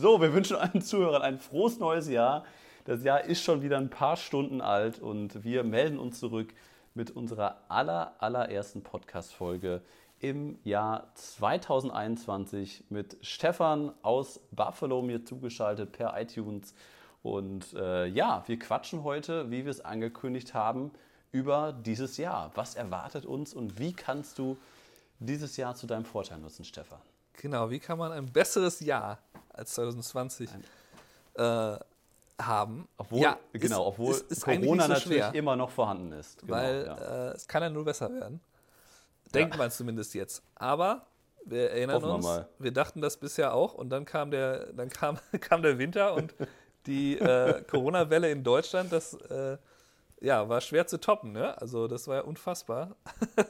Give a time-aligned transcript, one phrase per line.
[0.00, 2.46] So, wir wünschen allen Zuhörern ein frohes neues Jahr.
[2.86, 6.54] Das Jahr ist schon wieder ein paar Stunden alt und wir melden uns zurück
[6.94, 9.82] mit unserer aller, allerersten Podcast-Folge
[10.18, 16.74] im Jahr 2021 mit Stefan aus Buffalo mir zugeschaltet per iTunes.
[17.22, 20.92] Und äh, ja, wir quatschen heute, wie wir es angekündigt haben,
[21.30, 22.52] über dieses Jahr.
[22.54, 24.56] Was erwartet uns und wie kannst du
[25.18, 27.00] dieses Jahr zu deinem Vorteil nutzen, Stefan?
[27.34, 29.18] Genau, wie kann man ein besseres Jahr
[29.60, 30.50] als 2020
[31.34, 31.76] äh,
[32.40, 32.88] haben?
[32.96, 36.40] Obwohl, ja, genau, obwohl ist, ist Corona so natürlich immer noch vorhanden ist.
[36.40, 37.28] Genau, weil ja.
[37.28, 38.40] äh, es kann ja nur besser werden.
[39.32, 39.58] Denkt ja.
[39.58, 40.42] man zumindest jetzt.
[40.56, 41.06] Aber
[41.44, 44.88] wir erinnern Hoffen uns, wir, wir, dachten das bisher auch und dann kam der, dann
[44.88, 46.34] kam, kam der Winter und
[46.86, 49.58] die äh, Corona-Welle in Deutschland, das äh,
[50.20, 51.58] ja, war schwer zu toppen, ne?
[51.60, 52.94] Also das war ja unfassbar.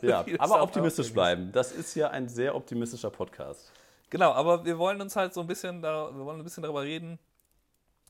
[0.03, 1.51] Ja, aber optimistisch bleiben.
[1.53, 3.73] Das ist ja ein sehr optimistischer Podcast.
[4.11, 6.83] Genau, aber wir wollen uns halt so ein bisschen, da, wir wollen ein bisschen darüber
[6.83, 7.19] reden,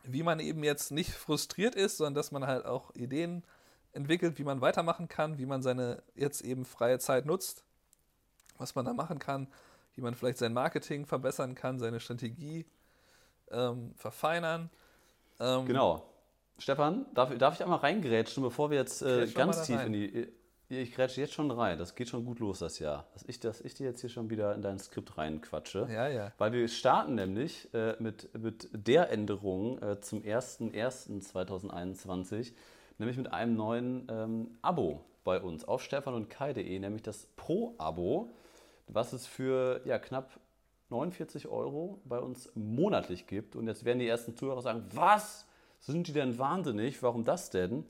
[0.02, 3.44] wie man eben jetzt nicht frustriert ist, sondern dass man halt auch Ideen
[3.92, 7.64] entwickelt, wie man weitermachen kann, wie man seine jetzt eben freie Zeit nutzt,
[8.56, 9.46] was man da machen kann,
[9.94, 12.64] wie man vielleicht sein Marketing verbessern kann, seine Strategie
[13.50, 14.70] ähm, verfeinern.
[15.38, 16.06] Ähm, genau.
[16.58, 20.28] Stefan, darf, darf ich einmal reingrätschen, bevor wir jetzt äh, ganz tief in die.
[20.72, 21.78] Ich grätsche jetzt schon rein.
[21.78, 23.08] Das geht schon gut los, das Jahr.
[23.12, 25.88] Dass ich, dass ich dir jetzt hier schon wieder in dein Skript reinquatsche.
[25.90, 26.30] Ja, ja.
[26.38, 32.52] Weil wir starten nämlich äh, mit, mit der Änderung äh, zum 01.01.2021,
[32.98, 38.30] nämlich mit einem neuen ähm, Abo bei uns auf stefan und kai.de, nämlich das Pro-Abo,
[38.86, 40.38] was es für ja, knapp
[40.90, 43.56] 49 Euro bei uns monatlich gibt.
[43.56, 45.48] Und jetzt werden die ersten Zuhörer sagen: Was?
[45.80, 47.02] Sind die denn wahnsinnig?
[47.02, 47.86] Warum das denn?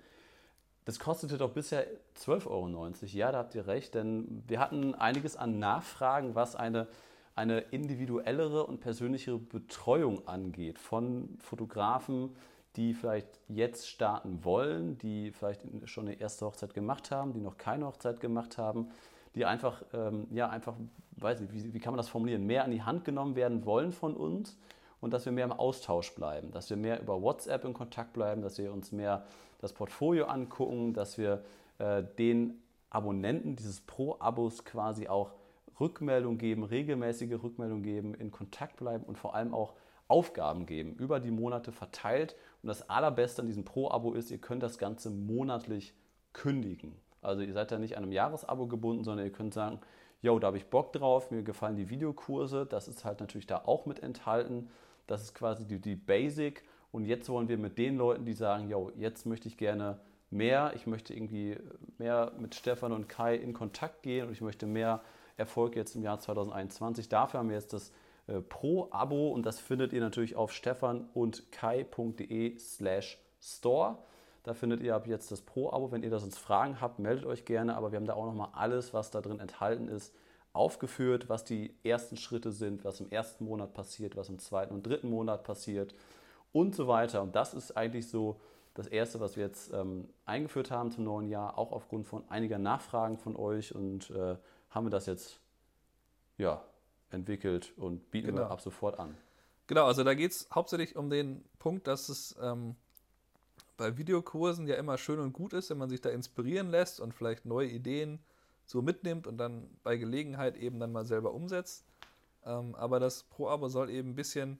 [0.90, 1.86] Das kostete doch bisher
[2.18, 2.90] 12,90 Euro.
[3.12, 6.88] Ja, da habt ihr recht, denn wir hatten einiges an Nachfragen, was eine,
[7.36, 12.34] eine individuellere und persönlichere Betreuung angeht von Fotografen,
[12.74, 17.56] die vielleicht jetzt starten wollen, die vielleicht schon eine erste Hochzeit gemacht haben, die noch
[17.56, 18.90] keine Hochzeit gemacht haben,
[19.36, 20.74] die einfach, ähm, ja, einfach,
[21.18, 23.92] weiß nicht, wie, wie kann man das formulieren, mehr an die Hand genommen werden wollen
[23.92, 24.58] von uns
[25.00, 28.42] und dass wir mehr im Austausch bleiben, dass wir mehr über WhatsApp in Kontakt bleiben,
[28.42, 29.24] dass wir uns mehr
[29.60, 31.44] das Portfolio angucken, dass wir
[31.78, 35.32] äh, den Abonnenten dieses Pro-Abos quasi auch
[35.78, 39.74] Rückmeldung geben, regelmäßige Rückmeldung geben, in Kontakt bleiben und vor allem auch
[40.08, 42.34] Aufgaben geben, über die Monate verteilt.
[42.62, 45.94] Und das Allerbeste an diesem Pro-Abo ist, ihr könnt das Ganze monatlich
[46.32, 46.96] kündigen.
[47.22, 49.80] Also ihr seid da nicht an einem Jahresabo gebunden, sondern ihr könnt sagen,
[50.20, 53.62] yo, da habe ich Bock drauf, mir gefallen die Videokurse, das ist halt natürlich da
[53.64, 54.68] auch mit enthalten.
[55.10, 56.62] Das ist quasi die, die Basic.
[56.92, 60.00] Und jetzt wollen wir mit den Leuten, die sagen, yo, jetzt möchte ich gerne
[60.30, 61.56] mehr, ich möchte irgendwie
[61.98, 65.02] mehr mit Stefan und Kai in Kontakt gehen und ich möchte mehr
[65.36, 67.08] Erfolg jetzt im Jahr 2021.
[67.08, 67.92] Dafür haben wir jetzt das
[68.28, 73.98] äh, Pro-Abo und das findet ihr natürlich auf stefan und kai.de slash store.
[74.44, 75.90] Da findet ihr ab jetzt das Pro-Abo.
[75.90, 77.76] Wenn ihr da sonst Fragen habt, meldet euch gerne.
[77.76, 80.14] Aber wir haben da auch nochmal alles, was da drin enthalten ist,
[80.52, 84.86] aufgeführt, was die ersten Schritte sind, was im ersten Monat passiert, was im zweiten und
[84.86, 85.94] dritten Monat passiert
[86.52, 87.22] und so weiter.
[87.22, 88.40] Und das ist eigentlich so
[88.74, 92.58] das Erste, was wir jetzt ähm, eingeführt haben zum neuen Jahr, auch aufgrund von einiger
[92.58, 94.36] Nachfragen von euch und äh,
[94.70, 95.40] haben wir das jetzt
[96.38, 96.62] ja,
[97.10, 98.42] entwickelt und bieten genau.
[98.42, 99.16] wir ab sofort an.
[99.66, 102.74] Genau, also da geht es hauptsächlich um den Punkt, dass es ähm,
[103.76, 107.14] bei Videokursen ja immer schön und gut ist, wenn man sich da inspirieren lässt und
[107.14, 108.18] vielleicht neue Ideen
[108.70, 111.84] so mitnimmt und dann bei Gelegenheit eben dann mal selber umsetzt.
[112.46, 114.58] Ähm, aber das Pro-Abo soll eben ein bisschen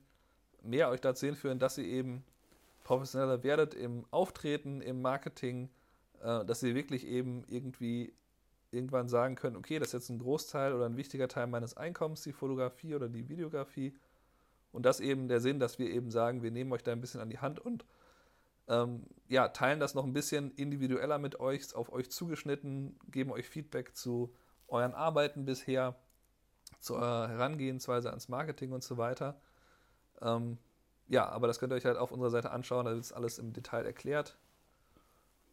[0.62, 2.24] mehr euch dazu hinführen, dass ihr eben
[2.82, 5.70] professioneller werdet im Auftreten, im Marketing,
[6.22, 8.12] äh, dass ihr wirklich eben irgendwie
[8.72, 12.22] irgendwann sagen könnt, okay, das ist jetzt ein Großteil oder ein wichtiger Teil meines Einkommens,
[12.22, 13.94] die Fotografie oder die Videografie.
[14.72, 17.20] Und das eben der Sinn, dass wir eben sagen, wir nehmen euch da ein bisschen
[17.20, 17.84] an die Hand und
[18.70, 23.48] ähm, ja, teilen das noch ein bisschen individueller mit euch, auf euch zugeschnitten, geben euch
[23.48, 24.32] Feedback zu
[24.68, 25.96] euren Arbeiten bisher,
[26.78, 29.40] zu eurer Herangehensweise ans Marketing und so weiter.
[30.22, 30.56] Ähm,
[31.08, 33.52] ja, aber das könnt ihr euch halt auf unserer Seite anschauen, da ist alles im
[33.52, 34.38] Detail erklärt.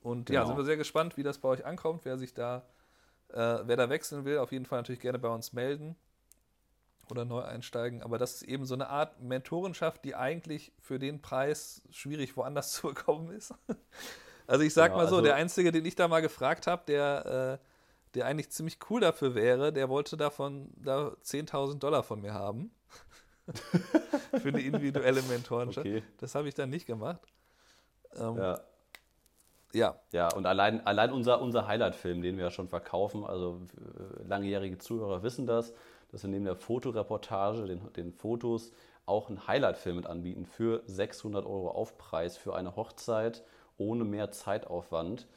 [0.04, 0.42] Und genau.
[0.42, 2.68] ja, sind wir sehr gespannt, wie das bei euch ankommt, wer sich da,
[3.30, 5.96] äh, wer da wechseln will, auf jeden Fall natürlich gerne bei uns melden
[7.12, 8.02] oder neu einsteigen.
[8.02, 12.72] Aber das ist eben so eine Art Mentorenschaft, die eigentlich für den Preis schwierig woanders
[12.74, 13.54] zu bekommen ist.
[14.48, 16.84] Also ich sag ja, mal so, also der Einzige, den ich da mal gefragt habe,
[16.88, 22.22] der, äh, der eigentlich ziemlich cool dafür wäre, der wollte davon da 10.000 Dollar von
[22.22, 22.72] mir haben.
[24.42, 25.88] für eine individuelle Mentorenschaft.
[25.88, 26.04] Okay.
[26.18, 27.22] Das habe ich dann nicht gemacht.
[28.16, 28.60] Ähm, ja.
[29.74, 30.00] Ja.
[30.12, 34.78] Ja, und allein, allein unser, unser Highlight-Film, den wir ja schon verkaufen, also äh, langjährige
[34.78, 35.74] Zuhörer wissen das,
[36.12, 38.72] dass wir neben der Fotoreportage, den, den Fotos,
[39.06, 43.44] auch einen Highlight-Film mit anbieten für 600 Euro Aufpreis für eine Hochzeit
[43.78, 45.28] ohne mehr Zeitaufwand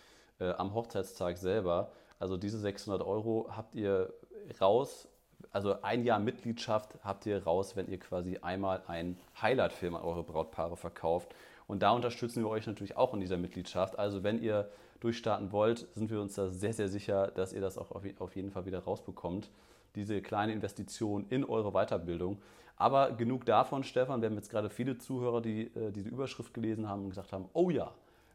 [0.40, 1.92] äh, am Hochzeitstag selber.
[2.18, 4.12] Also diese 600 Euro habt ihr
[4.60, 5.08] raus,
[5.52, 10.22] also ein Jahr Mitgliedschaft habt ihr raus, wenn ihr quasi einmal einen Highlight-Film an eure
[10.22, 11.34] Brautpaare verkauft.
[11.66, 13.98] Und da unterstützen wir euch natürlich auch in dieser Mitgliedschaft.
[13.98, 14.68] Also wenn ihr
[15.00, 18.50] durchstarten wollt, sind wir uns da sehr, sehr sicher, dass ihr das auch auf jeden
[18.50, 19.50] Fall wieder rausbekommt.
[19.94, 22.40] Diese kleine Investition in eure Weiterbildung.
[22.76, 24.22] Aber genug davon, Stefan.
[24.22, 27.48] Wir haben jetzt gerade viele Zuhörer, die äh, diese Überschrift gelesen haben und gesagt haben,
[27.52, 27.92] oh ja,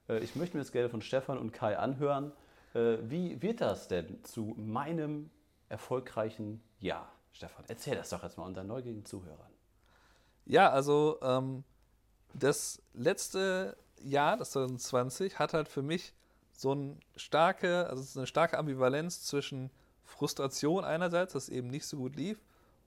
[0.08, 2.32] äh, ich möchte mir das Geld von Stefan und Kai anhören.
[2.74, 5.30] Äh, wie wird das denn zu meinem
[5.70, 7.12] erfolgreichen Jahr?
[7.32, 9.52] Stefan, erzähl das doch jetzt mal unseren neugierigen Zuhörern.
[10.46, 11.64] Ja, also ähm,
[12.34, 16.14] das letzte Jahr, das 2020, hat halt für mich
[16.54, 19.72] so eine starke, also eine starke Ambivalenz zwischen
[20.06, 22.40] Frustration einerseits, dass es eben nicht so gut lief,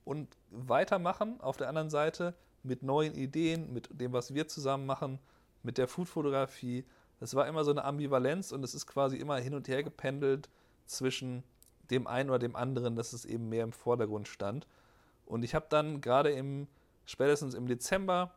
[0.09, 2.33] und weitermachen auf der anderen Seite
[2.63, 5.19] mit neuen Ideen, mit dem, was wir zusammen machen,
[5.61, 6.83] mit der Foodfotografie.
[7.19, 10.49] Es war immer so eine Ambivalenz und es ist quasi immer hin und her gependelt
[10.87, 11.43] zwischen
[11.91, 14.65] dem einen oder dem anderen, dass es eben mehr im Vordergrund stand.
[15.27, 16.67] Und ich habe dann gerade im,
[17.05, 18.31] spätestens im Dezember,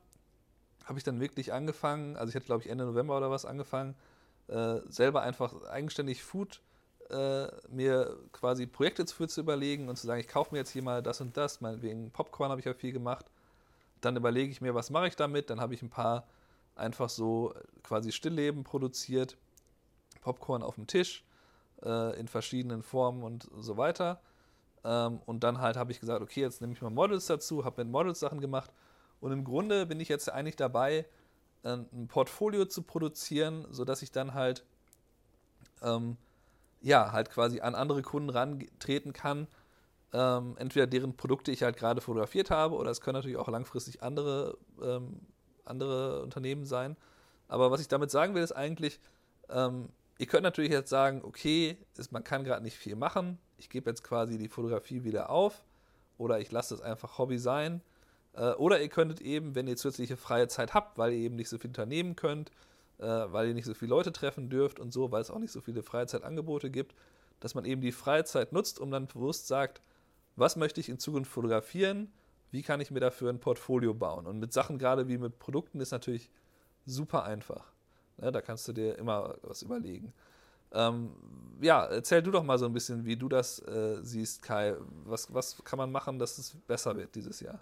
[0.84, 3.94] habe ich dann wirklich angefangen, also ich hatte glaube ich Ende November oder was angefangen,
[4.48, 6.60] äh, selber einfach eigenständig Food
[7.12, 10.82] äh, mir quasi Projekte für zu überlegen und zu sagen, ich kaufe mir jetzt hier
[10.82, 13.26] mal das und das, meinetwegen Popcorn habe ich ja viel gemacht.
[14.00, 16.26] Dann überlege ich mir, was mache ich damit, dann habe ich ein paar
[16.74, 19.36] einfach so quasi Stillleben produziert,
[20.22, 21.24] Popcorn auf dem Tisch
[21.82, 24.20] äh, in verschiedenen Formen und so weiter.
[24.84, 27.84] Ähm, und dann halt habe ich gesagt, okay, jetzt nehme ich mal Models dazu, habe
[27.84, 28.72] mit Models Sachen gemacht.
[29.20, 31.06] Und im Grunde bin ich jetzt eigentlich dabei,
[31.64, 34.64] ein Portfolio zu produzieren, sodass ich dann halt
[35.80, 36.16] ähm,
[36.82, 39.46] ja, halt quasi an andere Kunden rantreten kann.
[40.12, 44.02] Ähm, entweder deren Produkte ich halt gerade fotografiert habe oder es können natürlich auch langfristig
[44.02, 45.20] andere, ähm,
[45.64, 46.96] andere Unternehmen sein.
[47.48, 49.00] Aber was ich damit sagen will, ist eigentlich,
[49.48, 49.88] ähm,
[50.22, 53.38] Ihr könnt natürlich jetzt sagen, okay, ist, man kann gerade nicht viel machen.
[53.58, 55.64] Ich gebe jetzt quasi die Fotografie wieder auf
[56.16, 57.82] oder ich lasse es einfach Hobby sein.
[58.34, 61.48] Äh, oder ihr könntet eben, wenn ihr zusätzliche freie Zeit habt, weil ihr eben nicht
[61.48, 62.52] so viel unternehmen könnt,
[63.02, 65.52] äh, weil ihr nicht so viele Leute treffen dürft und so, weil es auch nicht
[65.52, 66.94] so viele Freizeitangebote gibt,
[67.40, 69.82] dass man eben die Freizeit nutzt, um dann bewusst sagt,
[70.36, 72.12] was möchte ich in Zukunft fotografieren,
[72.52, 74.26] wie kann ich mir dafür ein Portfolio bauen.
[74.26, 76.30] Und mit Sachen gerade wie mit Produkten ist natürlich
[76.86, 77.72] super einfach.
[78.18, 80.12] Ne, da kannst du dir immer was überlegen.
[80.72, 81.10] Ähm,
[81.60, 84.76] ja, erzähl du doch mal so ein bisschen, wie du das äh, siehst, Kai.
[85.04, 87.60] Was, was kann man machen, dass es besser wird dieses Jahr?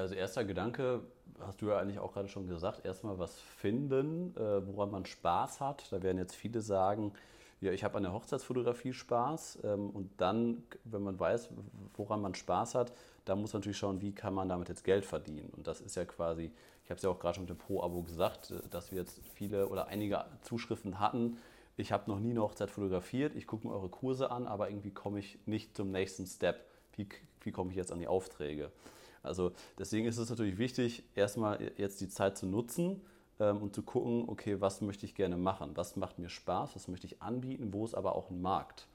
[0.00, 1.02] Also erster Gedanke,
[1.40, 5.60] hast du ja eigentlich auch gerade schon gesagt, erstmal was finden, äh, woran man Spaß
[5.60, 5.90] hat.
[5.92, 7.12] Da werden jetzt viele sagen,
[7.60, 11.50] ja, ich habe an der Hochzeitsfotografie Spaß ähm, und dann, wenn man weiß,
[11.94, 12.92] woran man Spaß hat,
[13.26, 15.50] da muss man natürlich schauen, wie kann man damit jetzt Geld verdienen.
[15.56, 16.50] Und das ist ja quasi
[16.90, 19.20] ich habe es ja auch gerade schon mit dem Pro-Abo gesagt, äh, dass wir jetzt
[19.34, 21.38] viele oder einige Zuschriften hatten.
[21.76, 24.90] Ich habe noch nie eine Hochzeit fotografiert, ich gucke mir eure Kurse an, aber irgendwie
[24.90, 26.66] komme ich nicht zum nächsten Step.
[26.96, 27.08] Wie,
[27.42, 28.72] wie komme ich jetzt an die Aufträge?
[29.22, 33.02] Also deswegen ist es natürlich wichtig, erstmal jetzt die Zeit zu nutzen
[33.38, 35.72] ähm, und zu gucken, okay, was möchte ich gerne machen?
[35.74, 36.74] Was macht mir Spaß?
[36.74, 37.72] Was möchte ich anbieten?
[37.72, 38.86] Wo ist aber auch ein Markt?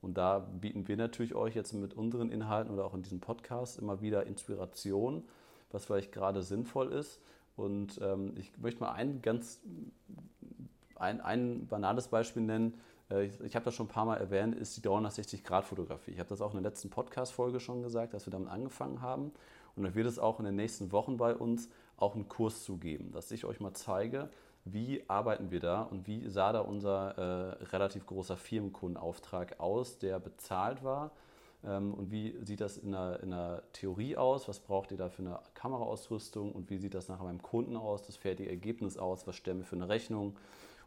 [0.00, 3.78] Und da bieten wir natürlich euch jetzt mit unseren Inhalten oder auch in diesem Podcast
[3.78, 5.24] immer wieder Inspiration,
[5.70, 7.20] was vielleicht gerade sinnvoll ist.
[7.56, 9.60] Und ähm, ich möchte mal ein ganz
[10.96, 12.74] ein, ein banales Beispiel nennen.
[13.10, 16.12] Äh, ich, habe das schon ein paar Mal erwähnt, ist die 360-Grad-Fotografie.
[16.12, 19.32] Ich habe das auch in der letzten Podcast-Folge schon gesagt, dass wir damit angefangen haben.
[19.76, 22.76] Und dann wird es auch in den nächsten Wochen bei uns auch einen Kurs zu
[22.76, 24.28] geben, dass ich euch mal zeige,
[24.64, 30.18] wie arbeiten wir da und wie sah da unser äh, relativ großer Firmenkundenauftrag aus, der
[30.18, 31.10] bezahlt war
[31.66, 34.48] ähm, und wie sieht das in der, in der, Theorie aus?
[34.48, 36.52] Was braucht ihr da für eine Kameraausrüstung?
[36.52, 38.02] Und wie sieht das nachher beim Kunden aus?
[38.02, 39.26] Das fertige Ergebnis aus?
[39.26, 40.36] Was stellen wir für eine Rechnung?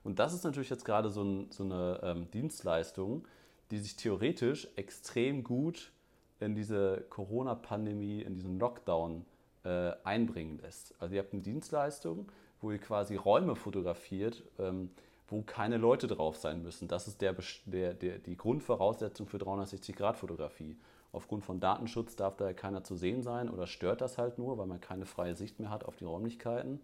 [0.04, 3.28] Und das ist natürlich jetzt gerade so, ein, so eine ähm, Dienstleistung,
[3.72, 5.92] die sich theoretisch extrem gut
[6.40, 9.26] in diese Corona-Pandemie, in diesen Lockdown
[9.64, 10.96] äh, einbringen lässt.
[11.00, 14.92] Also ihr habt eine Dienstleistung, wo ihr quasi Räume fotografiert, ähm,
[15.28, 16.88] wo keine Leute drauf sein müssen.
[16.88, 20.78] Das ist der, der, der, die Grundvoraussetzung für 360-Grad-Fotografie.
[21.12, 24.68] Aufgrund von Datenschutz darf da keiner zu sehen sein oder stört das halt nur, weil
[24.68, 26.80] man keine freie Sicht mehr hat auf die Räumlichkeiten.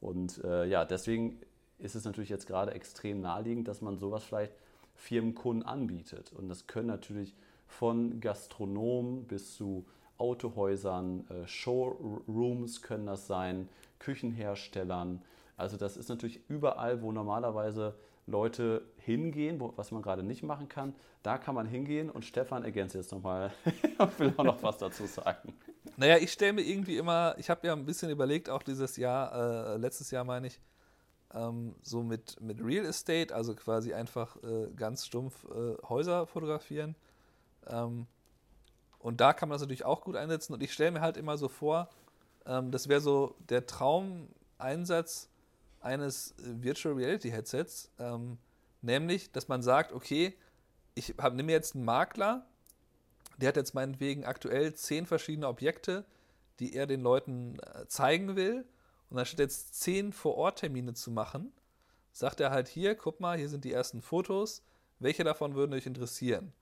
[0.00, 1.40] Und äh, ja, deswegen
[1.78, 4.52] ist es natürlich jetzt gerade extrem naheliegend, dass man sowas vielleicht
[4.94, 6.32] Firmenkunden anbietet.
[6.32, 7.34] Und das können natürlich
[7.72, 9.86] von Gastronomen bis zu
[10.18, 15.22] Autohäusern, äh, Showrooms können das sein, Küchenherstellern,
[15.56, 17.94] also das ist natürlich überall, wo normalerweise
[18.26, 20.94] Leute hingehen, wo, was man gerade nicht machen kann.
[21.22, 23.52] Da kann man hingehen und Stefan ergänzt jetzt nochmal
[23.98, 25.52] und will auch noch was dazu sagen.
[25.96, 29.74] Naja, ich stelle mir irgendwie immer, ich habe ja ein bisschen überlegt, auch dieses Jahr,
[29.74, 30.60] äh, letztes Jahr meine ich,
[31.34, 36.96] ähm, so mit, mit Real Estate, also quasi einfach äh, ganz stumpf äh, Häuser fotografieren.
[37.68, 38.06] Ähm,
[38.98, 40.54] und da kann man das natürlich auch gut einsetzen.
[40.54, 41.88] Und ich stelle mir halt immer so vor,
[42.46, 45.28] ähm, das wäre so der Traumeinsatz
[45.80, 48.38] eines Virtual Reality Headsets, ähm,
[48.80, 50.34] nämlich, dass man sagt, okay,
[50.94, 52.46] ich nehme jetzt einen Makler,
[53.38, 56.04] der hat jetzt meinetwegen aktuell zehn verschiedene Objekte,
[56.60, 58.64] die er den Leuten äh, zeigen will.
[59.10, 61.52] Und anstatt jetzt zehn Vor-Ort-Termine zu machen,
[62.12, 64.62] sagt er halt hier, guck mal, hier sind die ersten Fotos,
[65.00, 66.52] welche davon würden euch interessieren?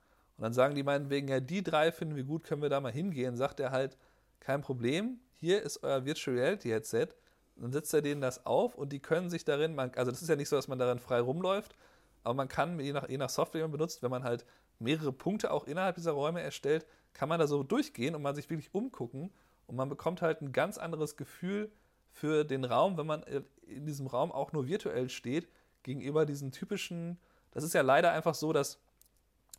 [0.41, 2.91] Und dann sagen die meinetwegen, ja, die drei finden wir gut, können wir da mal
[2.91, 3.37] hingehen.
[3.37, 3.95] Sagt er halt,
[4.39, 7.09] kein Problem, hier ist euer Virtual Reality Headset.
[7.57, 10.29] Dann setzt er denen das auf und die können sich darin, man, also das ist
[10.29, 11.75] ja nicht so, dass man darin frei rumläuft,
[12.23, 14.43] aber man kann, je nach, je nach Software, die man benutzt, wenn man halt
[14.79, 18.49] mehrere Punkte auch innerhalb dieser Räume erstellt, kann man da so durchgehen und man sich
[18.49, 19.29] wirklich umgucken
[19.67, 21.71] und man bekommt halt ein ganz anderes Gefühl
[22.09, 23.21] für den Raum, wenn man
[23.67, 25.47] in diesem Raum auch nur virtuell steht,
[25.83, 27.19] gegenüber diesen typischen,
[27.51, 28.79] das ist ja leider einfach so, dass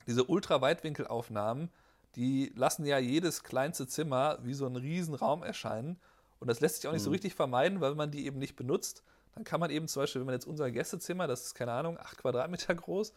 [0.06, 1.70] diese Ultraweitwinkelaufnahmen,
[2.16, 5.98] die lassen ja jedes kleinste Zimmer wie so ein Riesenraum erscheinen
[6.42, 7.04] und das lässt sich auch nicht mhm.
[7.04, 9.04] so richtig vermeiden, weil man die eben nicht benutzt.
[9.36, 11.96] Dann kann man eben zum Beispiel, wenn man jetzt unser Gästezimmer, das ist keine Ahnung,
[11.98, 13.12] 8 Quadratmeter groß,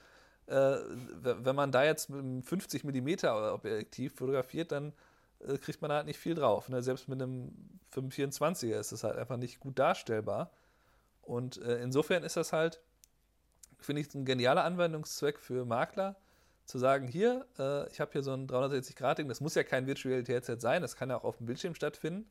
[0.45, 0.77] äh,
[1.21, 4.93] wenn man da jetzt mit einem 50 mm Objektiv fotografiert, dann
[5.39, 6.69] äh, kriegt man halt nicht viel drauf.
[6.69, 6.83] Ne?
[6.83, 7.51] Selbst mit einem
[7.95, 10.51] 524er ist das halt einfach nicht gut darstellbar.
[11.23, 12.79] Und äh, insofern ist das halt,
[13.79, 16.15] finde ich, ein genialer Anwendungszweck für Makler,
[16.65, 20.11] zu sagen, hier, äh, ich habe hier so ein 360-Grad-Ding, das muss ja kein Virtual
[20.11, 22.29] Reality Headset sein, das kann ja auch auf dem Bildschirm stattfinden.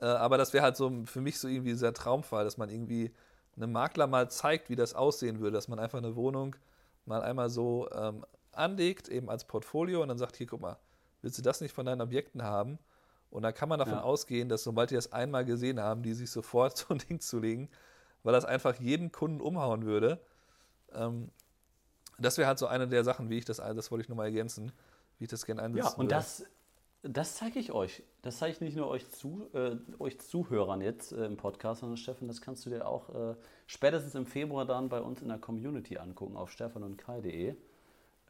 [0.00, 3.12] Äh, aber das wäre halt so für mich so irgendwie dieser Traumfall, dass man irgendwie
[3.56, 6.56] einem Makler mal zeigt, wie das aussehen würde, dass man einfach eine Wohnung
[7.04, 10.78] mal einmal so ähm, anlegt, eben als Portfolio und dann sagt, hier, guck mal,
[11.22, 12.78] willst du das nicht von deinen Objekten haben?
[13.30, 14.02] Und dann kann man davon ja.
[14.02, 17.68] ausgehen, dass sobald die das einmal gesehen haben, die sich sofort so ein Ding zulegen,
[18.22, 20.20] weil das einfach jeden Kunden umhauen würde.
[20.92, 21.30] Ähm,
[22.18, 24.72] das wäre halt so eine der Sachen, wie ich das, das wollte ich nochmal ergänzen,
[25.18, 26.14] wie ich das gerne einsetzen Ja, und würde.
[26.14, 26.44] das,
[27.02, 28.02] das zeige ich euch.
[28.22, 31.96] Das zeige ich nicht nur euch, zu, äh, euch Zuhörern jetzt äh, im Podcast, sondern
[31.96, 35.38] Steffen, das kannst du dir auch äh, spätestens im Februar dann bei uns in der
[35.38, 37.54] Community angucken auf stefanundkai.de.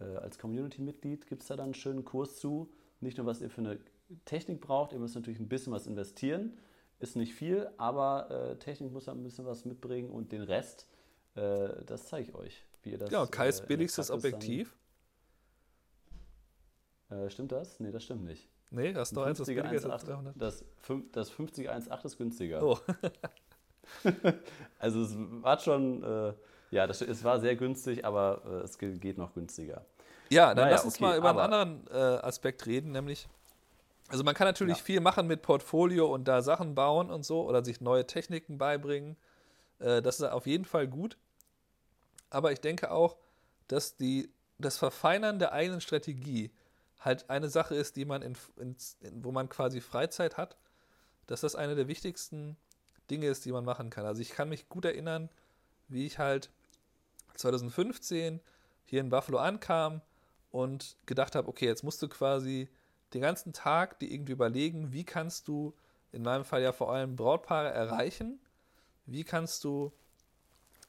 [0.00, 2.70] Äh, als Community-Mitglied gibt es da dann einen schönen Kurs zu.
[3.00, 3.78] Nicht nur, was ihr für eine
[4.24, 6.58] Technik braucht, ihr müsst natürlich ein bisschen was investieren.
[7.00, 10.88] Ist nicht viel, aber äh, Technik muss ein bisschen was mitbringen und den Rest,
[11.36, 12.64] äh, das zeige ich euch.
[12.88, 14.76] Wie ihr das, ja, Kais billigstes Objektiv.
[17.08, 17.78] Dann, stimmt das?
[17.80, 18.48] Nee, das stimmt nicht.
[18.70, 20.34] Nee, hast du eins, das billiger ist als 300?
[20.36, 20.64] Das,
[21.12, 22.62] das 50 1.8 ist günstiger.
[22.62, 22.78] Oh.
[24.78, 26.34] also es war schon, äh,
[26.70, 29.86] ja, das, es war sehr günstig, aber äh, es geht noch günstiger.
[30.28, 33.26] Ja, dann naja, lass uns okay, mal über einen anderen äh, Aspekt reden, nämlich,
[34.08, 34.84] also man kann natürlich ja.
[34.84, 39.16] viel machen mit Portfolio und da Sachen bauen und so oder sich neue Techniken beibringen.
[39.78, 41.16] Äh, das ist auf jeden Fall gut.
[42.30, 43.16] Aber ich denke auch,
[43.68, 46.50] dass die, das Verfeinern der eigenen Strategie
[47.00, 48.76] halt eine Sache ist, die man in, in,
[49.24, 50.56] wo man quasi Freizeit hat,
[51.26, 52.56] dass das eine der wichtigsten
[53.10, 54.04] Dinge ist, die man machen kann.
[54.04, 55.28] Also ich kann mich gut erinnern,
[55.88, 56.50] wie ich halt
[57.34, 58.40] 2015
[58.84, 60.00] hier in Buffalo ankam
[60.50, 62.68] und gedacht habe, okay, jetzt musst du quasi
[63.14, 65.74] den ganzen Tag dir irgendwie überlegen, wie kannst du
[66.12, 68.40] in meinem Fall ja vor allem Brautpaare erreichen,
[69.06, 69.92] wie kannst du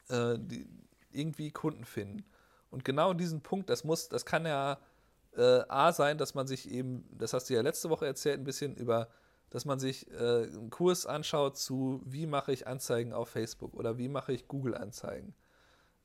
[0.10, 0.68] äh, die,
[1.12, 2.26] irgendwie Kunden finden.
[2.70, 4.80] Und genau diesen Punkt, das muss, das kann ja
[5.36, 8.44] äh, A sein, dass man sich eben, das hast du ja letzte Woche erzählt, ein
[8.44, 9.10] bisschen über,
[9.50, 13.98] dass man sich äh, einen Kurs anschaut zu, wie mache ich Anzeigen auf Facebook oder
[13.98, 15.34] wie mache ich Google-Anzeigen.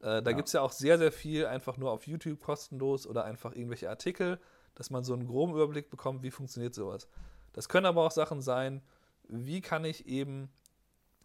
[0.01, 0.37] Äh, da ja.
[0.37, 3.91] gibt es ja auch sehr, sehr viel einfach nur auf YouTube kostenlos oder einfach irgendwelche
[3.91, 4.39] Artikel,
[4.75, 7.09] dass man so einen groben Überblick bekommt, wie funktioniert sowas.
[7.53, 8.83] Das können aber auch Sachen sein,
[9.29, 10.51] wie kann ich eben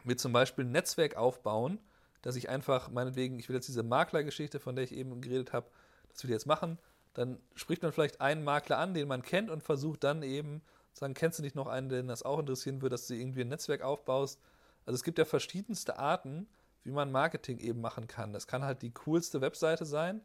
[0.04, 1.80] mit zum Beispiel ein Netzwerk aufbauen,
[2.22, 5.68] dass ich einfach, meinetwegen, ich will jetzt diese Maklergeschichte, von der ich eben geredet habe,
[6.10, 6.78] das will ich jetzt machen,
[7.14, 10.62] dann spricht man vielleicht einen Makler an, den man kennt und versucht dann eben,
[10.94, 13.48] sagen, kennst du nicht noch einen, den das auch interessieren würde, dass du irgendwie ein
[13.48, 14.40] Netzwerk aufbaust.
[14.86, 16.48] Also es gibt ja verschiedenste Arten,
[16.84, 18.34] wie man Marketing eben machen kann.
[18.34, 20.22] Das kann halt die coolste Webseite sein,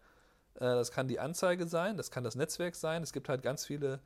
[0.55, 3.03] äh, das kann die Anzeige sein, das kann das Netzwerk sein.
[3.03, 4.01] Es gibt halt ganz viele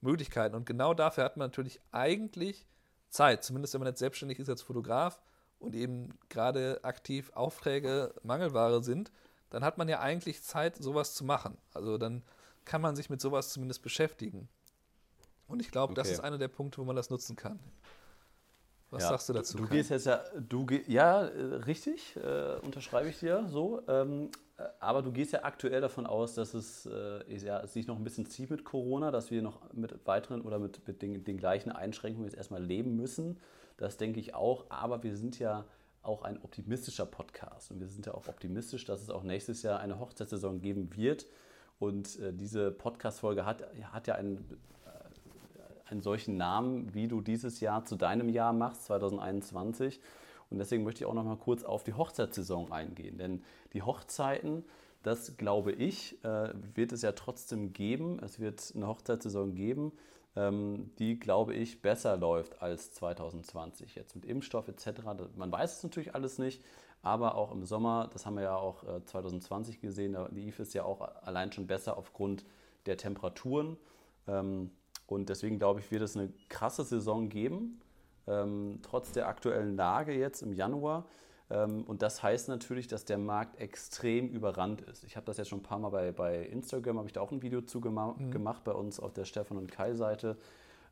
[0.00, 0.54] Möglichkeiten.
[0.54, 2.66] Und genau dafür hat man natürlich eigentlich
[3.08, 5.20] Zeit, zumindest wenn man jetzt selbstständig ist als Fotograf
[5.64, 9.10] und eben gerade aktiv Aufträge Mangelware sind,
[9.50, 11.56] dann hat man ja eigentlich Zeit, sowas zu machen.
[11.72, 12.22] Also dann
[12.64, 14.48] kann man sich mit sowas zumindest beschäftigen.
[15.46, 16.00] Und ich glaube, okay.
[16.00, 17.60] das ist einer der Punkte, wo man das nutzen kann.
[18.90, 19.56] Was ja, sagst du dazu?
[19.56, 23.82] Du, du gehst jetzt ja, du ja, äh, richtig, äh, unterschreibe ich dir so.
[23.88, 27.96] Ähm, äh, aber du gehst ja aktuell davon aus, dass es, äh, ja, sich noch
[27.96, 31.36] ein bisschen zieht mit Corona, dass wir noch mit weiteren oder mit, mit den, den
[31.36, 33.40] gleichen Einschränkungen jetzt erstmal leben müssen.
[33.76, 34.66] Das denke ich auch.
[34.68, 35.64] Aber wir sind ja
[36.02, 37.70] auch ein optimistischer Podcast.
[37.70, 41.26] Und wir sind ja auch optimistisch, dass es auch nächstes Jahr eine Hochzeitssaison geben wird.
[41.78, 44.38] Und äh, diese Podcast-Folge hat, hat ja einen,
[44.86, 50.00] äh, einen solchen Namen, wie du dieses Jahr zu deinem Jahr machst, 2021.
[50.50, 53.18] Und deswegen möchte ich auch noch mal kurz auf die Hochzeitssaison eingehen.
[53.18, 54.64] Denn die Hochzeiten,
[55.02, 58.18] das glaube ich, äh, wird es ja trotzdem geben.
[58.22, 59.92] Es wird eine Hochzeitssaison geben,
[60.36, 63.94] die, glaube ich, besser läuft als 2020.
[63.94, 65.02] Jetzt mit Impfstoff etc.
[65.36, 66.60] Man weiß es natürlich alles nicht,
[67.02, 70.72] aber auch im Sommer, das haben wir ja auch 2020 äh, gesehen, da lief es
[70.72, 72.44] ja auch allein schon besser aufgrund
[72.86, 73.76] der Temperaturen.
[74.26, 74.70] Ähm,
[75.06, 77.80] und deswegen glaube ich, wird es eine krasse Saison geben,
[78.26, 81.04] ähm, trotz der aktuellen Lage jetzt im Januar.
[81.50, 85.04] Ähm, und das heißt natürlich, dass der Markt extrem überrannt ist.
[85.04, 87.32] Ich habe das jetzt schon ein paar Mal bei, bei Instagram, habe ich da auch
[87.32, 88.30] ein Video zu mhm.
[88.30, 90.36] gemacht, bei uns auf der Stefan und Kai Seite.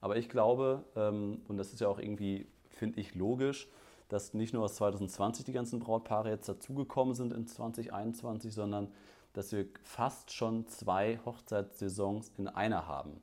[0.01, 3.69] Aber ich glaube, ähm, und das ist ja auch irgendwie, finde ich, logisch,
[4.09, 8.89] dass nicht nur aus 2020 die ganzen Brautpaare jetzt dazugekommen sind in 2021, sondern
[9.33, 13.23] dass wir fast schon zwei Hochzeitssaisons in einer haben.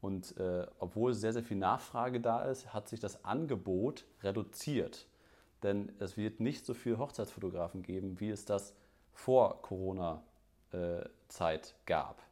[0.00, 5.06] Und äh, obwohl sehr, sehr viel Nachfrage da ist, hat sich das Angebot reduziert.
[5.62, 8.74] Denn es wird nicht so viele Hochzeitsfotografen geben, wie es das
[9.12, 10.24] vor Corona-Zeit
[11.68, 12.22] äh, gab.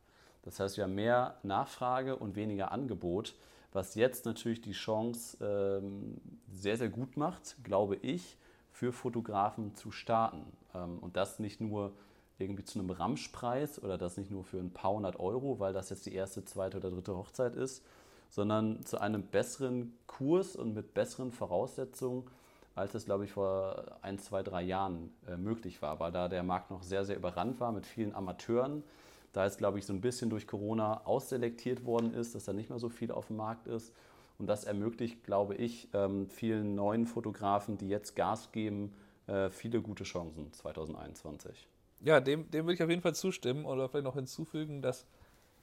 [0.43, 3.35] Das heißt, wir haben mehr Nachfrage und weniger Angebot,
[3.73, 6.21] was jetzt natürlich die Chance ähm,
[6.51, 8.37] sehr, sehr gut macht, glaube ich,
[8.73, 10.45] für Fotografen zu starten.
[10.75, 11.93] Ähm, und das nicht nur
[12.39, 15.91] irgendwie zu einem Ramschpreis oder das nicht nur für ein paar hundert Euro, weil das
[15.91, 17.85] jetzt die erste, zweite oder dritte Hochzeit ist,
[18.31, 22.25] sondern zu einem besseren Kurs und mit besseren Voraussetzungen,
[22.79, 26.43] als es, glaube ich, vor ein, zwei, drei Jahren äh, möglich war, weil da der
[26.43, 28.85] Markt noch sehr, sehr überrannt war mit vielen Amateuren.
[29.33, 32.71] Da es, glaube ich, so ein bisschen durch Corona ausselektiert worden ist, dass da nicht
[32.71, 33.93] mehr so viel auf dem Markt ist.
[34.39, 38.95] Und das ermöglicht, glaube ich, ähm, vielen neuen Fotografen, die jetzt Gas geben,
[39.27, 41.69] äh, viele gute Chancen 2021.
[42.01, 45.05] Ja, dem, dem würde ich auf jeden Fall zustimmen oder vielleicht noch hinzufügen, dass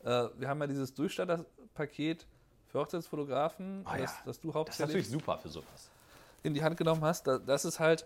[0.03, 2.27] äh, wir haben ja dieses Durchstarterpaket
[2.67, 3.97] für Hochzeitsfotografen, ja.
[3.97, 4.95] das, das, du hauptsächlich.
[4.95, 5.89] Das ist natürlich super für sowas.
[6.45, 7.27] In die Hand genommen hast.
[7.27, 8.05] Das ist halt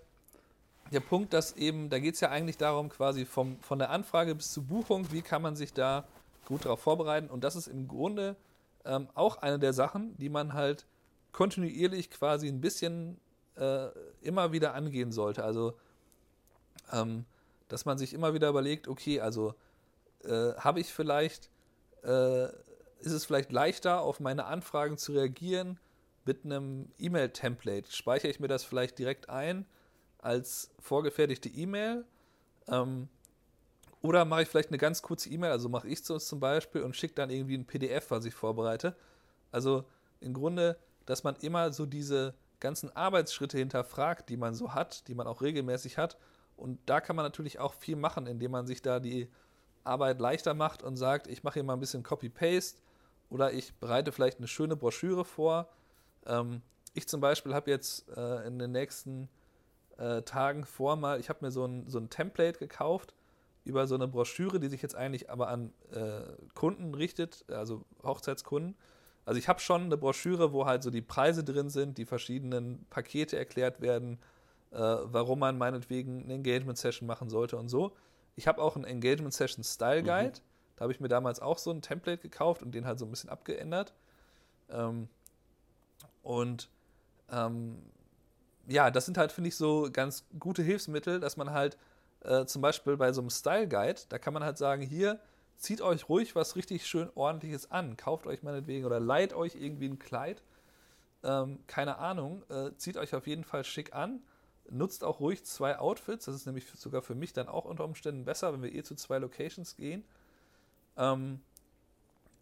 [0.91, 4.34] der Punkt, dass eben, da geht es ja eigentlich darum, quasi vom, von der Anfrage
[4.34, 6.06] bis zur Buchung, wie kann man sich da
[6.45, 7.30] gut darauf vorbereiten.
[7.30, 8.36] Und das ist im Grunde
[8.86, 10.86] ähm, auch eine der Sachen, die man halt
[11.32, 13.19] kontinuierlich quasi ein bisschen
[13.56, 13.89] äh,
[14.21, 15.43] immer wieder angehen sollte.
[15.43, 15.73] Also
[16.91, 17.25] ähm,
[17.67, 19.54] dass man sich immer wieder überlegt, okay, also
[20.23, 21.49] äh, habe ich vielleicht,
[22.04, 25.78] äh, ist es vielleicht leichter, auf meine Anfragen zu reagieren
[26.30, 27.92] mit einem E-Mail-Template?
[27.92, 29.65] Speichere ich mir das vielleicht direkt ein
[30.20, 32.06] als vorgefertigte E-Mail?
[32.68, 33.10] Ähm,
[34.04, 36.96] oder mache ich vielleicht eine ganz kurze E-Mail, also mache ich es zum Beispiel und
[36.96, 38.96] schicke dann irgendwie ein PDF, was ich vorbereite.
[39.52, 39.86] Also
[40.20, 45.15] im Grunde, dass man immer so diese ganzen Arbeitsschritte hinterfragt, die man so hat, die
[45.15, 46.18] man auch regelmäßig hat
[46.56, 49.30] und da kann man natürlich auch viel machen, indem man sich da die
[49.84, 52.80] Arbeit leichter macht und sagt, ich mache hier mal ein bisschen Copy-Paste
[53.30, 55.70] oder ich bereite vielleicht eine schöne Broschüre vor.
[56.25, 56.62] Ähm,
[56.93, 59.29] ich zum Beispiel habe jetzt äh, in den nächsten
[59.97, 63.13] äh, Tagen vor mal, ich habe mir so ein, so ein Template gekauft
[63.65, 66.21] über so eine Broschüre, die sich jetzt eigentlich aber an äh,
[66.55, 68.75] Kunden richtet, also Hochzeitskunden.
[69.25, 72.86] Also ich habe schon eine Broschüre, wo halt so die Preise drin sind, die verschiedenen
[72.89, 74.17] Pakete erklärt werden,
[74.71, 77.95] äh, warum man meinetwegen eine Engagement-Session machen sollte und so.
[78.36, 80.39] Ich habe auch einen Engagement-Session-Style-Guide.
[80.39, 80.43] Mhm.
[80.77, 83.12] Da habe ich mir damals auch so ein Template gekauft und den halt so ein
[83.12, 83.93] bisschen abgeändert.
[84.69, 85.10] Ähm,
[86.30, 86.70] und
[87.32, 87.82] ähm,
[88.68, 91.76] ja, das sind halt, finde ich, so ganz gute Hilfsmittel, dass man halt
[92.22, 95.20] äh, zum Beispiel bei so einem Style Guide, da kann man halt sagen, hier,
[95.58, 97.98] zieht euch ruhig was richtig schön ordentliches an.
[97.98, 100.44] Kauft euch meinetwegen oder leiht euch irgendwie ein Kleid.
[101.24, 104.22] Ähm, keine Ahnung, äh, zieht euch auf jeden Fall schick an
[104.70, 106.26] nutzt auch ruhig zwei Outfits.
[106.26, 108.94] Das ist nämlich sogar für mich dann auch unter Umständen besser, wenn wir eh zu
[108.94, 110.04] zwei Locations gehen.
[110.96, 111.42] Ähm,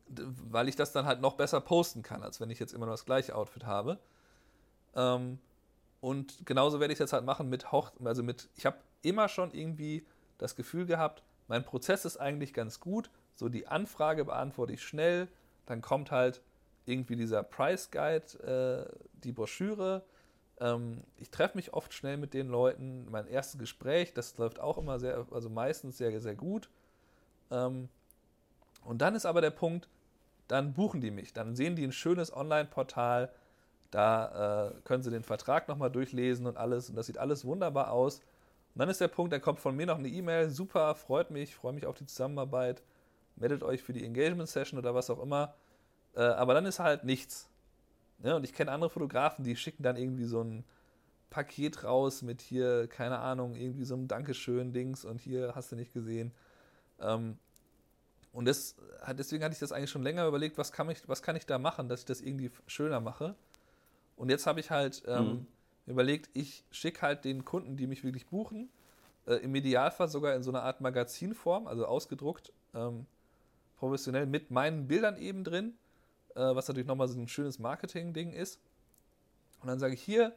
[0.08, 2.94] weil ich das dann halt noch besser posten kann, als wenn ich jetzt immer nur
[2.94, 4.00] das gleiche Outfit habe.
[4.96, 5.40] Ähm,
[6.00, 9.52] und genauso werde ich das halt machen mit Hoch, also mit, ich habe immer schon
[9.52, 10.06] irgendwie
[10.38, 13.10] das Gefühl gehabt, mein Prozess ist eigentlich ganz gut.
[13.36, 15.28] So die Anfrage beantworte ich schnell,
[15.66, 16.42] dann kommt halt
[16.86, 20.04] irgendwie dieser Price Guide, äh, die Broschüre,
[20.60, 23.10] ähm, ich treffe mich oft schnell mit den Leuten.
[23.10, 26.70] Mein erstes Gespräch, das läuft auch immer sehr, also meistens sehr, sehr gut.
[27.52, 27.90] Ähm,
[28.84, 29.88] und dann ist aber der Punkt,
[30.48, 31.34] dann buchen die mich.
[31.34, 33.32] Dann sehen die ein schönes Online-Portal.
[33.92, 36.90] Da äh, können Sie den Vertrag nochmal durchlesen und alles.
[36.90, 38.20] Und das sieht alles wunderbar aus.
[38.74, 40.50] Und dann ist der Punkt, da kommt von mir noch eine E-Mail.
[40.50, 42.84] Super, freut mich, freue mich auf die Zusammenarbeit.
[43.36, 45.56] Meldet euch für die Engagement Session oder was auch immer.
[46.16, 47.50] Äh, aber dann ist halt nichts.
[48.24, 50.64] Ja, und ich kenne andere Fotografen, die schicken dann irgendwie so ein
[51.30, 55.94] Paket raus mit hier, keine Ahnung, irgendwie so einem Dankeschön-Dings und hier hast du nicht
[55.94, 56.32] gesehen.
[57.00, 57.38] Ähm,
[58.38, 58.76] und das,
[59.14, 61.58] deswegen hatte ich das eigentlich schon länger überlegt, was kann, ich, was kann ich da
[61.58, 63.34] machen, dass ich das irgendwie schöner mache.
[64.16, 65.48] Und jetzt habe ich halt ähm, mhm.
[65.88, 68.70] überlegt, ich schicke halt den Kunden, die mich wirklich buchen,
[69.26, 73.08] äh, im Idealfall sogar in so einer Art Magazinform, also ausgedruckt, ähm,
[73.76, 75.74] professionell mit meinen Bildern eben drin,
[76.36, 78.60] äh, was natürlich nochmal so ein schönes Marketing-Ding ist.
[79.62, 80.32] Und dann sage ich hier,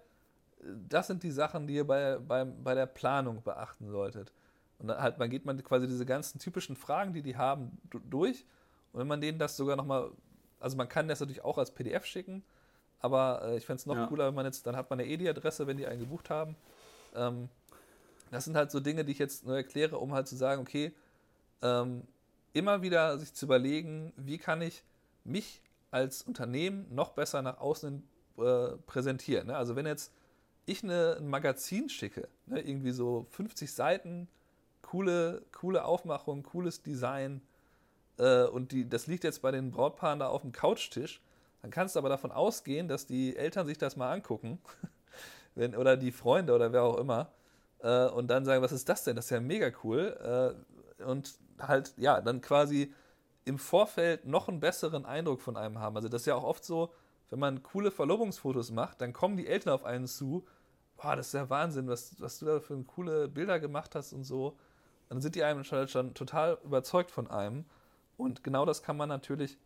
[0.89, 4.33] das sind die Sachen, die ihr bei, bei, bei der Planung beachten solltet.
[4.81, 8.47] Und dann halt, man geht man quasi diese ganzen typischen Fragen, die die haben, durch.
[8.93, 10.11] Und wenn man denen das sogar nochmal,
[10.59, 12.43] also man kann das natürlich auch als PDF schicken,
[12.99, 14.07] aber äh, ich fände es noch ja.
[14.07, 16.57] cooler, wenn man jetzt, dann hat man eine e adresse wenn die einen gebucht haben.
[17.15, 17.49] Ähm,
[18.31, 20.93] das sind halt so Dinge, die ich jetzt nur erkläre, um halt zu sagen, okay,
[21.63, 22.05] ähm,
[22.53, 24.83] immer wieder sich zu überlegen, wie kann ich
[25.25, 28.03] mich als Unternehmen noch besser nach außen
[28.39, 29.49] äh, präsentieren.
[29.49, 29.57] Ne?
[29.57, 30.13] Also wenn jetzt
[30.67, 34.29] ich eine, ein Magazin schicke, ne, irgendwie so 50 Seiten,
[34.91, 37.43] coole, coole Aufmachung, cooles Design,
[38.19, 41.23] äh, und die, das liegt jetzt bei den Brautpaaren da auf dem Couchtisch,
[41.63, 44.59] dann kannst du aber davon ausgehen, dass die Eltern sich das mal angucken,
[45.55, 47.31] wenn, oder die Freunde oder wer auch immer,
[47.81, 49.17] äh, und dann sagen, was ist das denn?
[49.17, 50.57] Das ist ja mega cool.
[50.99, 52.93] Äh, und halt, ja, dann quasi
[53.45, 55.97] im Vorfeld noch einen besseren Eindruck von einem haben.
[55.97, 56.93] Also das ist ja auch oft so,
[57.31, 60.47] wenn man coole Verlobungsfotos macht, dann kommen die Eltern auf einen zu,
[60.97, 64.25] boah, das ist ja Wahnsinn, was, was du da für coole Bilder gemacht hast und
[64.25, 64.59] so.
[65.11, 67.65] Dann sind die einem schon, schon total überzeugt von einem.
[68.17, 69.59] Und genau das kann man natürlich,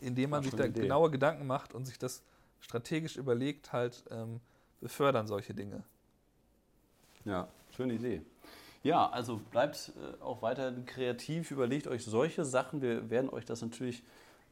[0.00, 0.82] indem man sich da Idee.
[0.82, 2.22] genaue Gedanken macht und sich das
[2.60, 4.40] strategisch überlegt, halt ähm,
[4.80, 5.82] befördern solche Dinge.
[7.24, 8.22] Ja, schöne Idee.
[8.82, 12.82] Ja, also bleibt äh, auch weiter kreativ, überlegt euch solche Sachen.
[12.82, 14.02] Wir werden euch das natürlich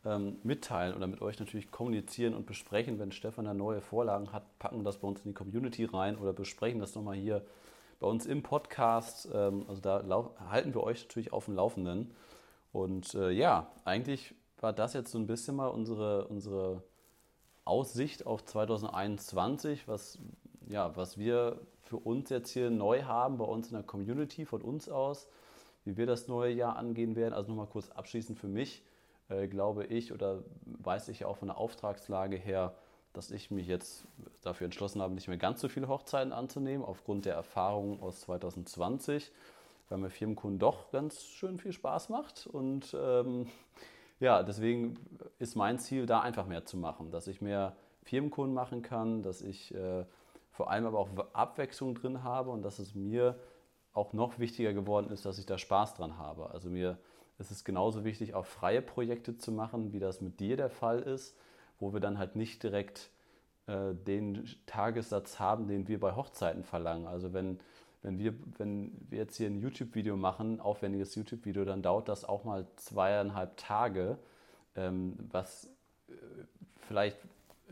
[0.07, 2.99] ähm, mitteilen oder mit euch natürlich kommunizieren und besprechen.
[2.99, 6.17] Wenn Stefan da neue Vorlagen hat, packen wir das bei uns in die Community rein
[6.17, 7.45] oder besprechen das nochmal hier
[8.01, 9.29] bei uns im Podcast.
[9.33, 10.03] Ähm, also da
[10.51, 12.13] halten wir euch natürlich auf dem Laufenden.
[12.73, 16.83] Und äh, ja, eigentlich war das jetzt so ein bisschen mal unsere, unsere
[17.65, 20.19] Aussicht auf 2021, was,
[20.69, 24.63] ja, was wir für uns jetzt hier neu haben bei uns in der Community von
[24.63, 25.29] uns aus,
[25.85, 27.35] wie wir das neue Jahr angehen werden.
[27.35, 28.83] Also nochmal kurz abschließend für mich
[29.29, 32.75] äh, glaube ich oder weiß ich ja auch von der Auftragslage her,
[33.13, 34.05] dass ich mich jetzt
[34.43, 39.33] dafür entschlossen habe, nicht mehr ganz so viele Hochzeiten anzunehmen, aufgrund der Erfahrungen aus 2020,
[39.89, 42.47] weil mir Firmenkunden doch ganz schön viel Spaß macht.
[42.47, 43.49] Und ähm,
[44.21, 44.97] ja, deswegen
[45.39, 49.43] ist mein Ziel, da einfach mehr zu machen, dass ich mehr Firmenkunden machen kann, dass
[49.43, 50.05] ich äh,
[50.51, 53.39] vor allem aber auch Abwechslung drin habe und dass es mir
[53.93, 56.51] auch noch wichtiger geworden ist, dass ich da Spaß dran habe.
[56.51, 56.99] Also mir
[57.41, 61.01] es ist genauso wichtig, auch freie Projekte zu machen, wie das mit dir der Fall
[61.01, 61.35] ist,
[61.81, 63.11] wo wir dann halt nicht direkt
[63.67, 67.07] äh, den Tagessatz haben, den wir bei Hochzeiten verlangen.
[67.07, 67.59] Also wenn,
[68.03, 72.45] wenn, wir, wenn wir jetzt hier ein YouTube-Video machen, aufwendiges YouTube-Video, dann dauert das auch
[72.45, 74.19] mal zweieinhalb Tage,
[74.77, 75.71] ähm, was
[76.09, 76.13] äh,
[76.89, 77.19] vielleicht,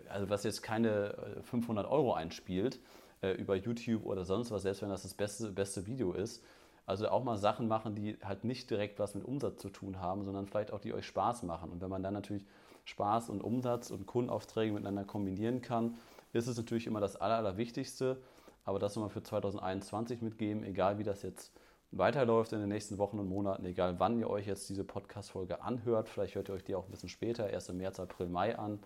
[0.09, 2.81] also was jetzt keine 500 äh, Euro einspielt
[3.23, 6.43] äh, über YouTube oder sonst was, selbst wenn das das beste, beste Video ist,
[6.87, 10.25] also auch mal Sachen machen, die halt nicht direkt was mit Umsatz zu tun haben,
[10.25, 11.71] sondern vielleicht auch die euch Spaß machen.
[11.71, 12.47] Und wenn man dann natürlich
[12.89, 15.97] Spaß und Umsatz und Kundenaufträge miteinander kombinieren kann,
[16.33, 18.19] ist es natürlich immer das Aller, Allerwichtigste.
[18.65, 21.53] Aber das nochmal für 2021 mitgeben, egal wie das jetzt
[21.91, 26.09] weiterläuft in den nächsten Wochen und Monaten, egal wann ihr euch jetzt diese Podcast-Folge anhört,
[26.09, 28.79] vielleicht hört ihr euch die auch ein bisschen später, erst im März, April, Mai an.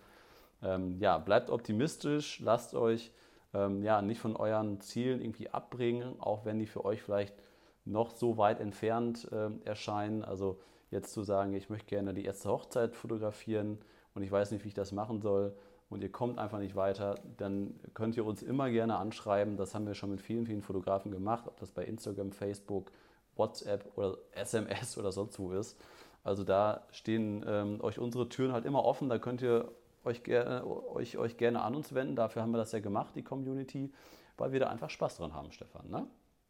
[0.61, 3.11] Ähm, ja, bleibt optimistisch, lasst euch
[3.53, 7.35] ähm, ja, nicht von euren Zielen irgendwie abbringen, auch wenn die für euch vielleicht
[7.83, 10.23] noch so weit entfernt äh, erscheinen.
[10.23, 10.59] Also
[10.91, 13.79] jetzt zu sagen, ich möchte gerne die erste Hochzeit fotografieren
[14.15, 15.55] und ich weiß nicht, wie ich das machen soll
[15.89, 19.57] und ihr kommt einfach nicht weiter, dann könnt ihr uns immer gerne anschreiben.
[19.57, 22.91] Das haben wir schon mit vielen, vielen Fotografen gemacht, ob das bei Instagram, Facebook,
[23.35, 25.79] WhatsApp oder SMS oder sonst wo ist.
[26.23, 29.09] Also da stehen ähm, euch unsere Türen halt immer offen.
[29.09, 29.71] Da könnt ihr
[30.03, 32.15] euch, gerne, euch, euch gerne an uns wenden.
[32.15, 33.91] Dafür haben wir das ja gemacht, die Community,
[34.37, 35.89] weil wir da einfach Spaß dran haben, Stefan.
[35.89, 36.07] Ne?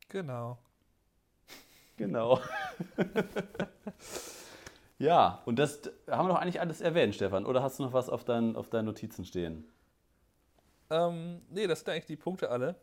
[0.10, 0.58] Genau.
[1.98, 2.40] Genau.
[4.98, 7.46] ja, und das haben wir doch eigentlich alles erwähnt, Stefan.
[7.46, 9.66] Oder hast du noch was auf, dein, auf deinen Notizen stehen?
[10.90, 12.76] Ähm, nee, das sind eigentlich die Punkte alle.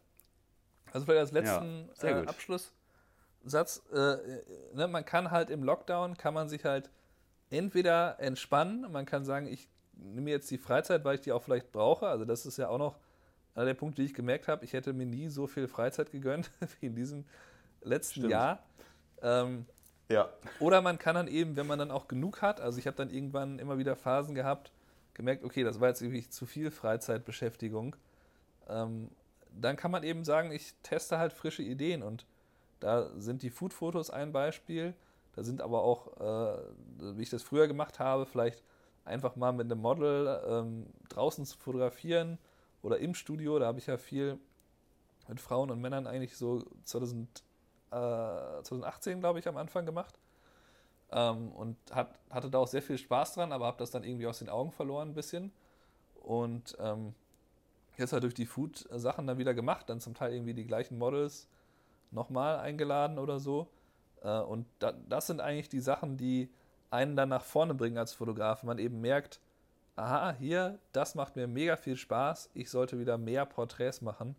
[0.92, 3.82] Also vielleicht als letzten ja, äh, Abschlusssatz.
[3.92, 4.42] Äh, äh,
[4.74, 6.90] ne, man kann halt im Lockdown, kann man sich halt
[7.50, 11.42] entweder entspannen, man kann sagen, ich nehme mir jetzt die Freizeit, weil ich die auch
[11.42, 12.06] vielleicht brauche.
[12.08, 12.98] Also das ist ja auch noch
[13.54, 14.64] einer der Punkte, die ich gemerkt habe.
[14.64, 17.24] Ich hätte mir nie so viel Freizeit gegönnt wie in diesem
[17.82, 18.30] letzten Stimmt.
[18.30, 18.62] Jahr.
[19.22, 19.66] Ähm,
[20.10, 20.28] Ja.
[20.58, 23.10] oder man kann dann eben, wenn man dann auch genug hat, also ich habe dann
[23.10, 24.72] irgendwann immer wieder Phasen gehabt,
[25.14, 27.94] gemerkt, okay, das war jetzt wirklich zu viel Freizeitbeschäftigung.
[28.68, 29.10] Ähm,
[29.52, 32.26] dann kann man eben sagen, ich teste halt frische Ideen und
[32.80, 34.94] da sind die Food-Fotos ein Beispiel.
[35.36, 36.58] Da sind aber auch, äh,
[37.16, 38.62] wie ich das früher gemacht habe, vielleicht
[39.04, 42.38] einfach mal mit einem Model ähm, draußen zu fotografieren
[42.82, 43.58] oder im Studio.
[43.58, 44.38] Da habe ich ja viel
[45.28, 47.42] mit Frauen und Männern eigentlich so 2000,
[47.90, 50.18] äh, 2018, glaube ich, am Anfang gemacht.
[51.12, 54.26] Ähm, und hat, hatte da auch sehr viel Spaß dran, aber habe das dann irgendwie
[54.26, 55.52] aus den Augen verloren ein bisschen.
[56.22, 57.14] Und ähm,
[57.96, 61.48] jetzt halt durch die Food-Sachen dann wieder gemacht, dann zum Teil irgendwie die gleichen Models
[62.10, 63.68] nochmal eingeladen oder so.
[64.22, 66.50] Äh, und da, das sind eigentlich die Sachen, die
[66.90, 68.62] einen dann nach vorne bringen als Fotograf.
[68.62, 69.40] Man eben merkt,
[69.96, 74.34] aha, hier, das macht mir mega viel Spaß, ich sollte wieder mehr Porträts machen.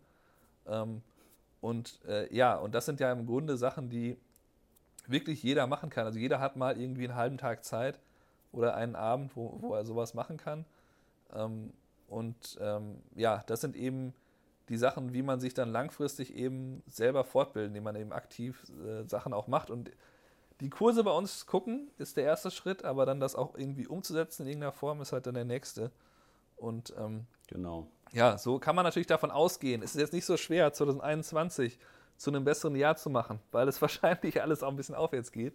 [0.66, 1.02] Ähm,
[1.62, 4.18] und äh, ja, und das sind ja im Grunde Sachen, die
[5.06, 6.06] wirklich jeder machen kann.
[6.06, 8.00] Also jeder hat mal irgendwie einen halben Tag Zeit
[8.50, 10.64] oder einen Abend, wo, wo er sowas machen kann.
[11.32, 11.72] Ähm,
[12.08, 14.12] und ähm, ja, das sind eben
[14.68, 19.08] die Sachen, wie man sich dann langfristig eben selber fortbildet, indem man eben aktiv äh,
[19.08, 19.70] Sachen auch macht.
[19.70, 19.92] Und
[20.60, 24.42] die Kurse bei uns gucken ist der erste Schritt, aber dann das auch irgendwie umzusetzen
[24.42, 25.92] in irgendeiner Form ist halt dann der nächste.
[26.56, 27.86] Und ähm, Genau.
[28.12, 29.82] Ja, so kann man natürlich davon ausgehen.
[29.82, 31.78] Es ist jetzt nicht so schwer, 2021
[32.16, 35.54] zu einem besseren Jahr zu machen, weil es wahrscheinlich alles auch ein bisschen aufwärts geht.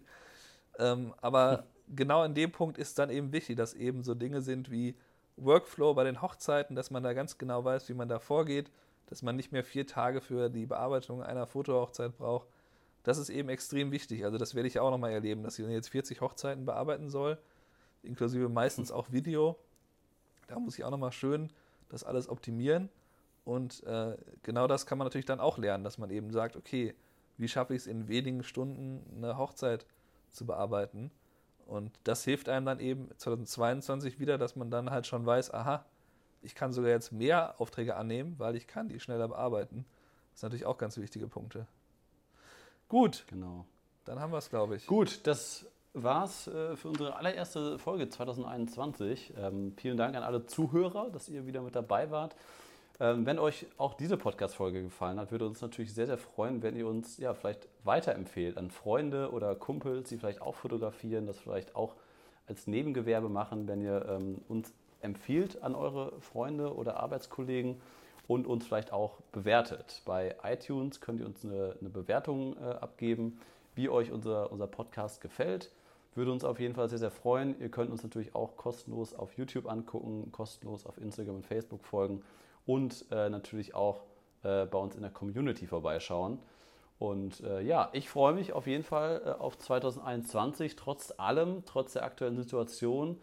[0.78, 4.70] Ähm, aber genau in dem Punkt ist dann eben wichtig, dass eben so Dinge sind
[4.70, 4.96] wie
[5.36, 8.70] Workflow bei den Hochzeiten, dass man da ganz genau weiß, wie man da vorgeht,
[9.06, 12.48] dass man nicht mehr vier Tage für die Bearbeitung einer Fotohochzeit braucht.
[13.04, 14.24] Das ist eben extrem wichtig.
[14.24, 17.38] Also das werde ich auch nochmal erleben, dass ich jetzt 40 Hochzeiten bearbeiten soll,
[18.02, 19.56] inklusive meistens auch Video.
[20.48, 21.50] Da muss ich auch nochmal schön
[21.88, 22.88] das alles optimieren.
[23.44, 26.94] Und äh, genau das kann man natürlich dann auch lernen, dass man eben sagt, okay,
[27.38, 29.86] wie schaffe ich es in wenigen Stunden eine Hochzeit
[30.32, 31.10] zu bearbeiten?
[31.66, 35.84] Und das hilft einem dann eben 2022 wieder, dass man dann halt schon weiß, aha,
[36.42, 39.84] ich kann sogar jetzt mehr Aufträge annehmen, weil ich kann die schneller bearbeiten.
[40.32, 41.66] Das sind natürlich auch ganz wichtige Punkte.
[42.88, 43.66] Gut, Genau.
[44.04, 44.86] dann haben wir es, glaube ich.
[44.86, 49.34] Gut, das war's äh, für unsere allererste Folge 2021.
[49.36, 52.36] Ähm, vielen Dank an alle Zuhörer, dass ihr wieder mit dabei wart.
[53.00, 56.76] Ähm, wenn euch auch diese Podcast-Folge gefallen hat, würde uns natürlich sehr, sehr freuen, wenn
[56.76, 61.76] ihr uns ja vielleicht weiterempfehlt an Freunde oder Kumpels, die vielleicht auch fotografieren, das vielleicht
[61.76, 61.94] auch
[62.48, 67.80] als Nebengewerbe machen, wenn ihr ähm, uns empfiehlt an eure Freunde oder Arbeitskollegen
[68.26, 70.02] und uns vielleicht auch bewertet.
[70.04, 73.40] Bei iTunes könnt ihr uns eine, eine Bewertung äh, abgeben,
[73.76, 75.70] wie euch unser, unser Podcast gefällt.
[76.18, 77.54] Würde uns auf jeden Fall sehr, sehr freuen.
[77.60, 82.24] Ihr könnt uns natürlich auch kostenlos auf YouTube angucken, kostenlos auf Instagram und Facebook folgen
[82.66, 84.00] und äh, natürlich auch
[84.42, 86.40] äh, bei uns in der Community vorbeischauen.
[86.98, 91.92] Und äh, ja, ich freue mich auf jeden Fall äh, auf 2021, trotz allem, trotz
[91.92, 93.20] der aktuellen Situation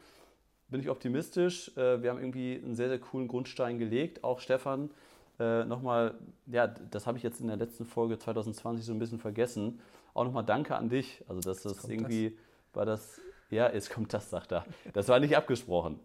[0.70, 1.76] bin ich optimistisch.
[1.76, 4.24] Äh, wir haben irgendwie einen sehr, sehr coolen Grundstein gelegt.
[4.24, 4.90] Auch Stefan,
[5.38, 9.20] äh, nochmal, ja, das habe ich jetzt in der letzten Folge 2020 so ein bisschen
[9.20, 9.82] vergessen.
[10.14, 11.26] Auch nochmal Danke an dich.
[11.28, 12.38] Also, dass das irgendwie
[12.76, 14.66] war das, ja, jetzt kommt das, sagt er.
[14.94, 16.00] Das war nicht abgesprochen.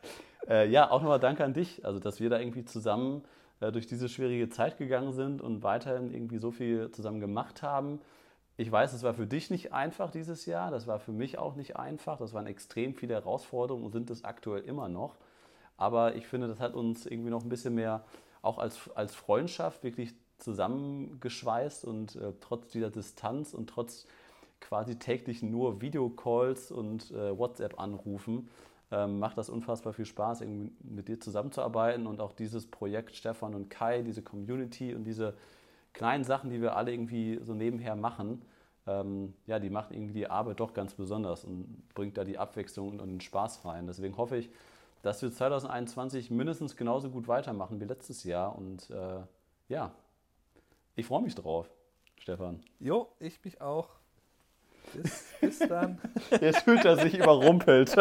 [0.48, 1.84] äh, ja, auch nochmal Danke an dich.
[1.84, 3.24] Also, dass wir da irgendwie zusammen
[3.60, 8.00] äh, durch diese schwierige Zeit gegangen sind und weiterhin irgendwie so viel zusammen gemacht haben.
[8.58, 11.56] Ich weiß, es war für dich nicht einfach dieses Jahr, das war für mich auch
[11.56, 15.16] nicht einfach, das waren extrem viele Herausforderungen und sind es aktuell immer noch.
[15.76, 18.04] Aber ich finde, das hat uns irgendwie noch ein bisschen mehr
[18.40, 24.06] auch als, als Freundschaft wirklich zusammengeschweißt und äh, trotz dieser Distanz und trotz
[24.60, 28.48] quasi täglichen nur Videocalls und äh, WhatsApp-Anrufen
[28.90, 30.44] ähm, macht das unfassbar viel Spaß,
[30.80, 35.34] mit dir zusammenzuarbeiten und auch dieses Projekt Stefan und Kai, diese Community und diese
[35.92, 38.42] kleinen Sachen, die wir alle irgendwie so nebenher machen,
[38.86, 43.00] ähm, ja, die macht irgendwie die Arbeit doch ganz besonders und bringt da die Abwechslung
[43.00, 43.86] und den Spaß rein.
[43.86, 44.50] Deswegen hoffe ich,
[45.02, 48.56] dass wir 2021 mindestens genauso gut weitermachen wie letztes Jahr.
[48.56, 49.20] Und äh,
[49.68, 49.92] ja,
[50.94, 51.68] ich freue mich drauf,
[52.18, 52.60] Stefan.
[52.78, 53.88] Jo, ich mich auch.
[54.94, 55.98] Bis, bis dann.
[56.40, 57.94] Jetzt fühlt er sich überrumpelt.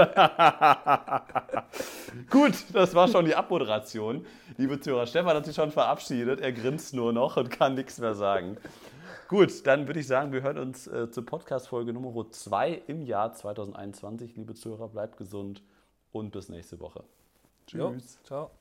[2.30, 4.26] Gut, das war schon die Abmoderation.
[4.58, 6.40] Liebe Zuhörer, Stefan hat sich schon verabschiedet.
[6.40, 8.58] Er grinst nur noch und kann nichts mehr sagen.
[9.28, 13.34] Gut, dann würde ich sagen, wir hören uns äh, zur Podcast-Folge Nummer 2 im Jahr
[13.34, 14.36] 2021.
[14.36, 15.64] Liebe Zuhörer, bleibt gesund
[16.12, 17.04] und bis nächste Woche.
[17.72, 18.52] Jo, ciao.